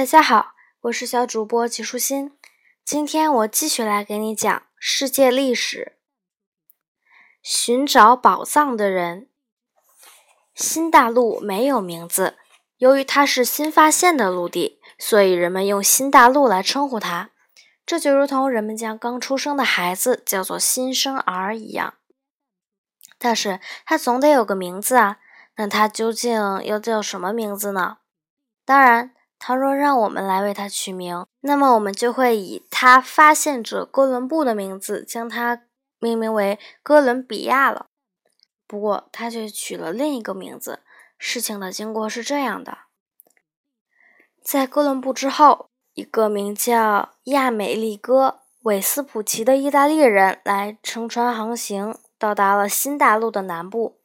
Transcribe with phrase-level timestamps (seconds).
[0.00, 2.34] 大家好，我是小主播齐舒心。
[2.86, 5.98] 今天我继续来给你讲世界历史。
[7.42, 9.28] 寻找宝藏的人。
[10.54, 12.38] 新大陆没有名字，
[12.78, 17.28] 由于它是新发现的陆地，所以人们用新大陆来称呼它。
[17.84, 21.92] 这就如同人们将刚出生的孩子叫做新生儿一样。
[23.18, 25.18] 但是它总得有个名字啊，
[25.56, 26.32] 那它究竟
[26.64, 27.98] 要叫什么名字呢？
[28.64, 29.14] 当然。
[29.40, 35.62] 倘若让我们来为它取名，那么我们就会以它发现者哥伦布的名字将它
[35.98, 37.86] 命名为哥伦比亚了。
[38.66, 40.80] 不过，他却取了另一个名字。
[41.18, 42.78] 事情的经过是这样的：
[44.42, 48.28] 在哥伦布之后，一个名叫亚美利哥·
[48.62, 53.96] 韦斯普奇的意大利人来乘船航行，到达了新大陆的南部。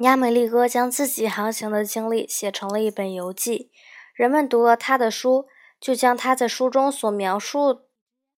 [0.00, 3.70] 亚美利哥将自己航行的经历写成了一本游记，
[4.14, 5.46] 人们读了他的书，
[5.80, 7.80] 就将他在书中所描述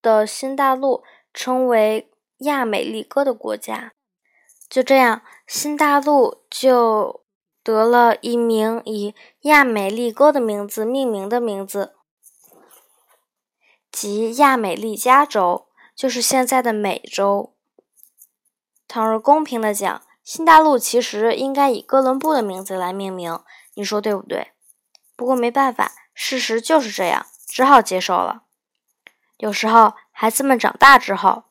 [0.01, 3.93] 的新大陆称为亚美利哥的国家。
[4.69, 7.23] 就这样，新大陆就
[7.63, 11.95] 得了一名以亚美利哥的名字命名的名字，
[13.93, 17.53] 即亚美利加州，就是现在的美洲。
[18.89, 23.39] 倘若公平的讲，新大陆其实应该以哥伦布的名字来命名，
[23.75, 24.53] 你说对不对？
[25.17, 28.43] 不过没办法，事实就是这样，只好接受了。
[29.39, 31.45] 有时候，孩子们长大之后，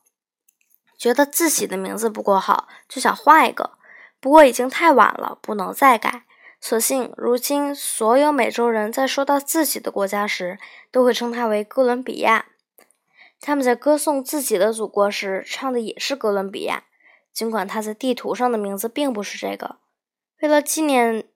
[0.96, 3.72] 觉得自己的名字不够好，就想换一个。
[4.18, 6.24] 不过已经太晚了，不能再改。
[6.60, 10.58] 所幸，如今所有美洲人在说到自己的国家时，
[10.90, 12.46] 都会称它为哥伦比亚。
[13.40, 16.84] 他们在歌颂自己的祖国时，唱的也是哥伦比亚。
[17.32, 19.76] 尽管他在地图上的名字并不是这个，
[20.40, 21.28] 为了纪念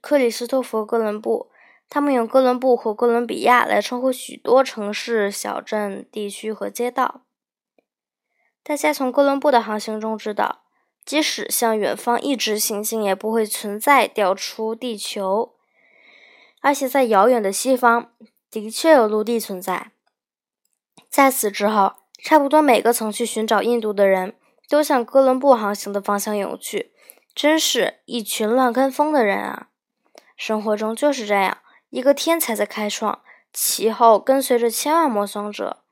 [0.00, 1.51] 克里斯托弗·哥伦布，
[1.94, 7.20] 他们用哥伦布或哥伦比亚来称呼许多城市、小镇、地区和街道。
[8.62, 10.62] 大家从哥伦布的航行中知道，
[11.04, 15.52] 即使向远方一直行进，也不会存在掉出地球，
[16.62, 18.10] 而且在遥远的西方
[18.50, 19.90] 的确有陆地存在。
[21.10, 24.34] 在此之后，差不多每个曾去寻找印度的人。
[24.66, 26.94] 都向哥伦布航行的方向涌去，
[27.34, 29.68] 真是一群乱跟风的人啊！
[30.34, 31.58] 生活中就是这样，
[31.92, 33.20] 一个天才在开创，
[33.52, 35.82] 其后跟随着千万模仿者。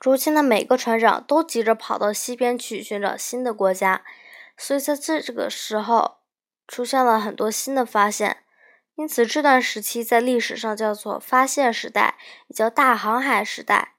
[0.00, 4.04] 如今的每个船长都急着跑到西边去寻找新的国家，
[4.56, 6.18] 所以在这这个时候
[6.68, 8.44] 出现了很多新的发现。
[8.94, 12.16] 因此，这段时期在历史上叫做发现时代，
[12.46, 13.96] 也叫大航海时代。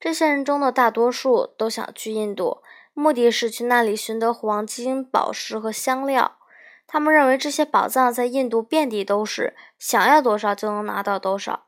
[0.00, 2.62] 这些人中的大多数都想去印度。
[2.94, 6.38] 目的是去那里寻得黄金、宝石和香料。
[6.86, 11.66] 他们认为这些宝藏在印度遍地都是，想要多少就能拿到多少。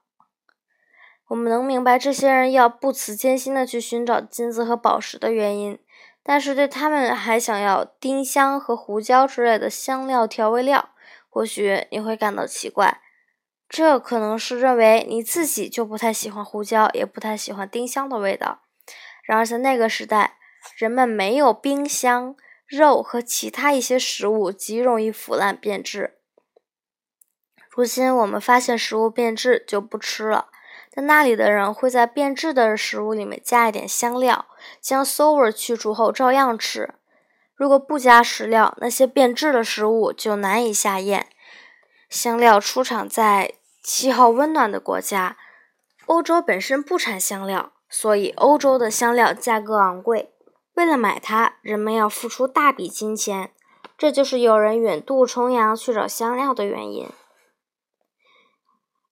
[1.29, 5.79] 我们能明白这些人要不辞艰辛地去寻找金子和宝石的原因，
[6.23, 10.91] 但是对他们还想要丁香和胡椒之类的香料调味料，
[11.29, 13.01] 或许你会感到奇怪。
[13.69, 18.61] 这可能是认为你自己就不太喜欢胡椒，也不太喜欢丁香的味道。
[19.25, 20.39] 然而在那个时代，
[20.77, 26.19] 人们没有冰箱，肉和其他一些食物极容易腐烂变质。
[27.71, 30.49] 如今我们发现食物变质就不吃了，
[30.93, 34.47] 但那里的人会在变质的食物里面加一点香料，
[34.81, 36.95] 将馊味去除后照样吃。
[37.55, 41.29] 如果不加食料，那些变质的食物就难以下咽。
[42.09, 45.37] 香料出产在气候温暖的国家，
[46.07, 50.33] 欧洲本身不产香料，所以欧洲的香料价格昂贵。
[50.77, 53.51] 为了买它，人们要付出大笔金钱，
[53.97, 57.09] 这就是有人远渡重洋去找香料的原因。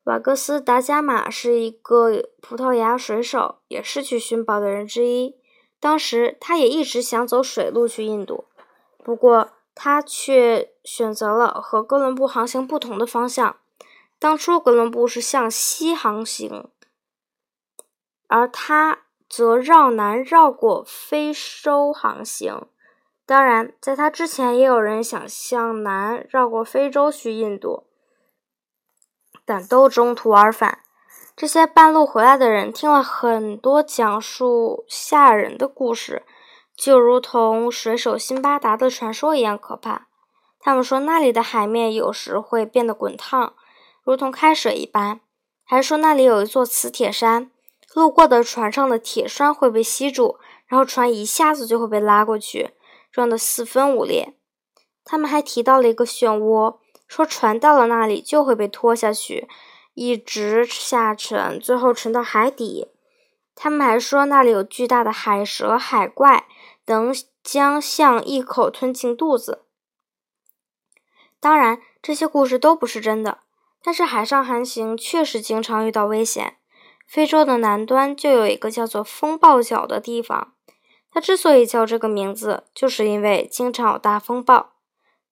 [0.02, 5.36] 瓦格斯·达伽马是一个葡萄牙水手，也是去寻宝的人之一。
[5.80, 8.44] 当时，他也一直想走水路去印度，
[9.02, 13.56] 不过他却选择了和哥伦布航行不同的方向。
[14.18, 16.68] 当初，哥伦布是向西航行，
[18.26, 19.03] 而他。
[19.36, 22.68] 则绕南绕过非洲航行。
[23.26, 27.82] 当然，在他之前，也有人想向南绕过非洲去印度，
[29.44, 30.78] 但都中途而返。
[31.34, 36.22] 这些半路回来的人听了很多讲述吓人的故事，
[36.76, 40.06] 就如同水手辛巴达的传说一样可怕。
[40.60, 43.54] 他们说那里的海面有时会变得滚烫，
[44.04, 45.20] 如同开水一般，
[45.64, 47.50] 还说那里有一座磁铁山。
[47.94, 52.72] 路过的船上的铁栓会被吸住，然后船一下子就会被拉过去，
[53.12, 54.34] 撞得四分五裂。
[55.04, 59.48] 他们还提到了一个漩涡，说船到了那里就会被拖下去，
[59.94, 62.88] 一直下沉，最后沉到海底。
[63.54, 66.48] 他们还说那里有巨大的海蛇、海怪
[66.86, 67.14] 能，
[67.44, 69.62] 将象一口吞进肚子。
[71.38, 73.38] 当然，这些故事都不是真的，
[73.84, 76.56] 但是海上航行确实经常遇到危险。
[77.06, 80.52] 非洲的南端就有一个叫做风暴角的地方，
[81.10, 84.72] 它之所以叫这个名字，就是因为经常有大风暴。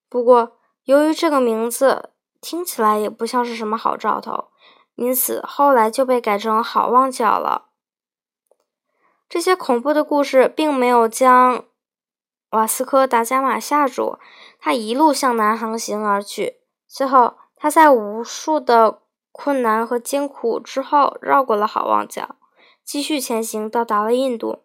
[0.08, 2.10] 不过，由于这个名字
[2.40, 4.48] 听起来也不像是什么好兆头，
[4.94, 7.66] 因此后来就被改成好望角了。
[9.28, 11.64] 这些恐怖的故事并没有将
[12.50, 14.18] 瓦斯科·达伽马吓住，
[14.60, 16.58] 他一路向南航行而去。
[16.86, 19.01] 最后，他在无数的
[19.32, 22.36] 困难和艰苦之后，绕过了好望角，
[22.84, 24.60] 继续前行，到达了印度。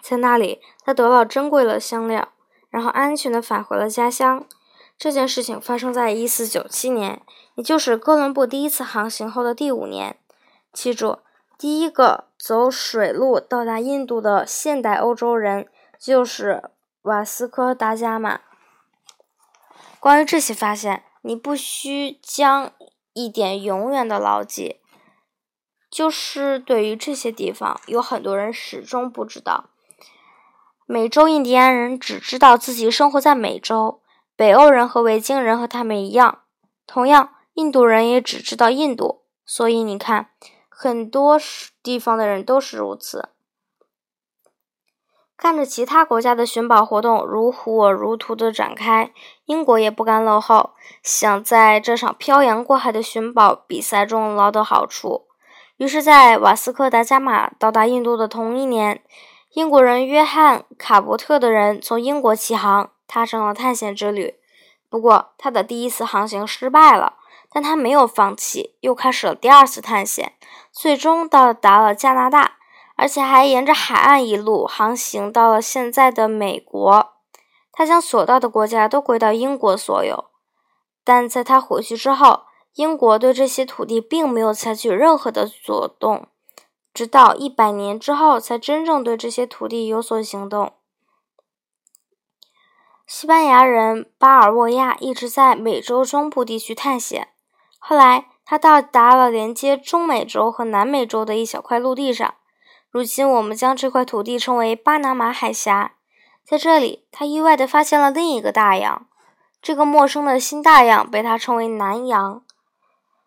[0.00, 2.28] 在那里，他得到珍贵的香料，
[2.70, 4.46] 然后安全的返回了家乡。
[4.96, 7.22] 这件事情发生在一四九七年，
[7.56, 10.18] 也就是哥伦布第一次航行后的第五年。
[10.72, 11.18] 记住。
[11.56, 15.68] 第一个走水路到达印度的现代欧洲人
[16.00, 16.70] 就是
[17.02, 18.40] 瓦斯科·达伽马。
[20.00, 22.72] 关于这些发现，你不需将
[23.14, 24.80] 一点永远的牢记，
[25.90, 29.70] 就是对于这些地方，有很多人始终不知道。
[30.84, 34.02] 美洲印第安人只知道自己生活在美洲，
[34.36, 36.42] 北欧人和维京人和他们一样，
[36.86, 39.22] 同样，印度人也只知道印度。
[39.46, 40.30] 所以你看。
[40.76, 41.38] 很多
[41.84, 43.28] 地方的人都是如此。
[45.44, 49.12] 看着其他国家的寻宝活动如火如荼的展开，
[49.44, 50.70] 英国也不甘落后，
[51.02, 55.26] 想在这场漂洋过海的寻宝比赛中捞得好处。
[55.76, 59.02] 于是，在瓦斯科·达伽马到达印度的同一年，
[59.52, 64.36] 英国人约翰·卡伯特的人从英国起航，踏上了探险之旅。
[64.88, 67.16] 不过，他的第一次航行失败了。
[67.52, 70.32] 但他没有放弃，又开始了第二次探险，
[70.72, 72.54] 最终到达了加拿大，
[72.96, 77.12] 而且还沿着海岸一路航行到了现在的美国。
[77.72, 80.26] 他将所到的国家都归到英国所有，
[81.02, 82.42] 但在他回去之后，
[82.74, 86.28] 英国对这些土地并没有采取任何的作动，
[86.92, 90.72] 直到一百年之后才真正对这些土地有所行动。
[93.06, 97.28] 西班牙人巴尔沃亚一直在美洲中部地区探险。
[97.78, 102.34] 后来，他到达了连接中美洲和南美洲的一小块陆地上。
[102.94, 105.94] 如今，我们将这块土地称为巴拿马海峡。
[106.44, 109.08] 在这里，他意外地发现了另一个大洋。
[109.60, 112.44] 这个陌生的新大洋被他称为南洋。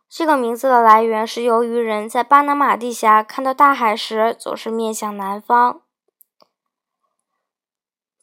[0.07, 5.81] 这个名字的来源是由于人在巴拿马地峡看到大海时总是面向南方。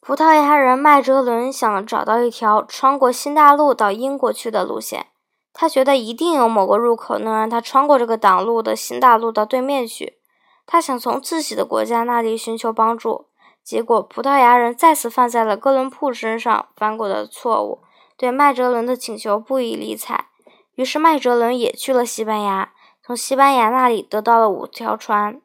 [0.01, 5.09] 葡萄牙人麦哲伦想找到一条穿过新大陆到英国去的路线。
[5.53, 10.17] 他觉得一定有某个入口能让他穿过这个挡路的新大陆到对面去。
[10.65, 13.27] 他想从自己的国家那里寻求帮助，
[13.63, 17.81] 结果葡萄牙人再次犯在了哥伦布身上犯过的错误，
[18.17, 20.25] 对麦哲伦的请求不予理睬。
[20.75, 22.73] 于是麦哲伦也去了西班牙，
[23.03, 25.39] 从西班牙那里得到了五条船。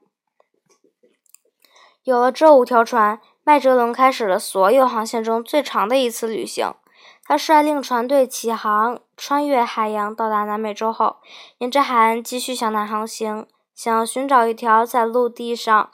[2.02, 6.74] 有了这五条船，麦哲伦开始了所有航线中最长的一次旅行。
[7.22, 11.18] 他率领船队起航，穿越海洋，到达南美洲后，
[11.58, 15.90] 沿着海岸继续向南航行，想要寻找一条在陆地上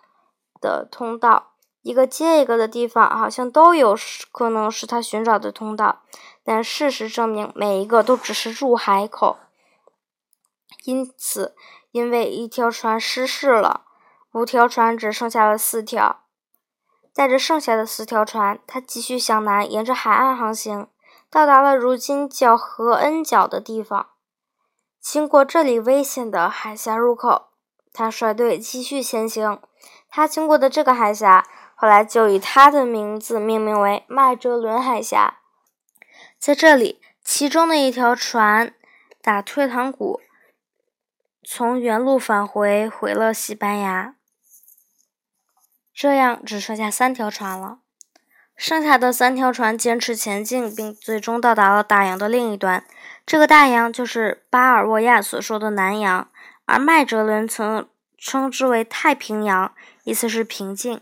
[0.61, 1.52] 的通道。
[1.83, 3.97] 一个接一个的地方，好像都有
[4.33, 6.02] 可能是他寻找的通道，
[6.42, 9.37] 但事实证明，每一个都只是入海口。
[10.85, 11.54] 因此，
[11.92, 13.83] 因为一条船失事了，
[14.33, 16.25] 五条船只剩下了四条。
[17.14, 20.88] 带着剩下的四条船，他继续向南，沿着海岸航行。
[21.30, 24.09] 到达了如今叫何恩角的地方，
[25.00, 27.45] 经过这里危险的海峡入口，
[27.96, 29.58] 他率队继续前行。
[30.10, 35.38] 他经过的这个海峡，后来就以他的名字命名为麦哲伦海峡。
[36.38, 38.74] 在这里，其中的一条船
[39.22, 40.20] 打退堂鼓，
[41.42, 44.14] 从原路返回，回了西班牙。
[45.94, 47.78] 这样只剩下三条船了。
[48.54, 52.84] 剩下的三条船坚持前进，并最终到达了大洋的另一端。
[53.26, 56.30] 这个大洋就是巴尔沃亚所说的南洋，
[56.66, 61.00] 而麦哲伦曾称之为太平洋，意思是平静。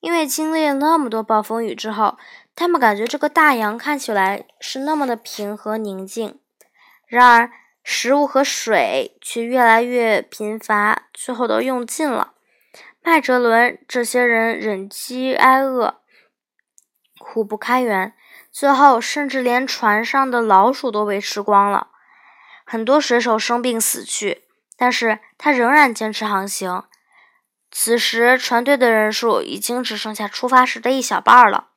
[0.00, 2.18] 因为经历了那么多暴风雨之后，
[2.56, 6.40] 他们感觉这个大洋看起来是那么的平和宁静。
[7.06, 7.52] 然而，
[7.84, 12.32] 食物和水却越来越贫乏，最后都用尽了。
[13.00, 16.00] 麦哲伦这些人忍饥挨饿。
[17.18, 18.14] 苦不堪言，
[18.50, 21.88] 最后甚至连船上的老鼠都被吃光了。
[22.64, 24.42] 很多水手生病死去，
[24.82, 26.82] 但是他仍然坚持航行。
[27.70, 31.68] 此时，船队的人数已经只剩下出发时的一小半了。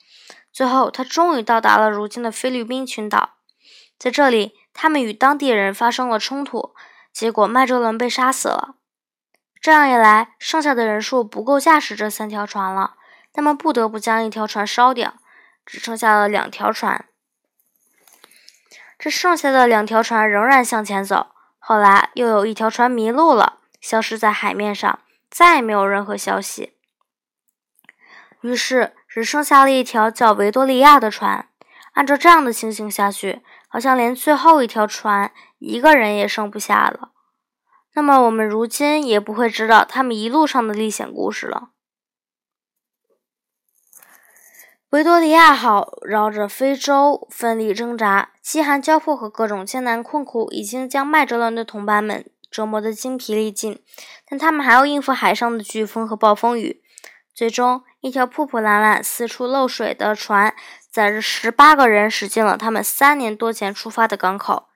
[0.51, 3.35] 最后，他终于到达了如今的菲律宾群岛。
[3.99, 6.73] 在这里，他们与当地人发生了冲突，
[7.13, 8.73] 结果麦哲伦被杀死了。
[9.61, 12.95] 这样一来，剩下的人数不够驾驶这三条船了，
[13.31, 15.13] 他们不得不将一条船烧掉，
[15.63, 17.05] 只剩下了两条船。
[18.97, 21.34] 这剩下的两条船仍然向前走。
[21.67, 24.99] 后来，又有一条船迷路了，消失在海面上。
[25.31, 26.73] 再也没有任何消息，
[28.41, 31.49] 于是只剩下了一条叫维多利亚的船。
[31.93, 37.09] 按照这样的情形下去，好像连最后一条船一个人也剩不下了。
[37.95, 41.71] 那么我们如今也不会知道他们一路上的历险故事了。
[44.95, 52.25] 维多利亚号绕着非洲奋力挣扎，饥寒交迫和各种艰难困苦已经将麦哲伦的同伴们。
[52.49, 53.83] 折磨得精疲力尽，
[54.29, 56.81] 但他们还要应付海上的飓风和暴风雨。
[57.33, 60.55] 最终，一条破破烂烂、四处漏水的船，
[60.89, 64.67] 载着十八个人驶进了他们三年多前出发的港口。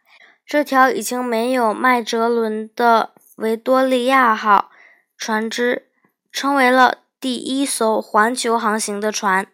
[0.46, 4.70] 这条已经没有麦哲伦的维多利亚号
[5.18, 5.88] 船只，
[6.30, 9.48] 成为了第一艘环球航行的船。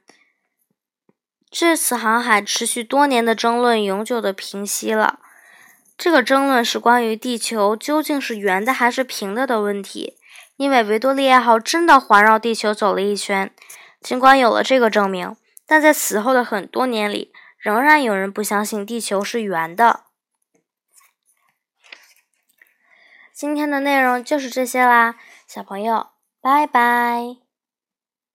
[1.57, 5.21] 这次航海持续多年的争论，永久的平息了。
[5.97, 10.17] 这个争论是关于地球究竟是圆的还是平的的问题，
[10.57, 13.49] 因为维多利亚号真的环绕地球走了一圈。
[14.01, 15.33] 尽管有了这个证明，
[15.65, 20.01] 但在此后的很多年里，仍然有人不相信地球是圆的。
[23.33, 25.15] 今天的内容就是这些啦，
[25.47, 26.09] 小朋友，
[26.41, 27.44] 拜拜。